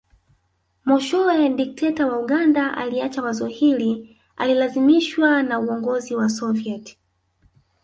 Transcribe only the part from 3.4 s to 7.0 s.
hili alilazimishwa na uongozi wa Soviet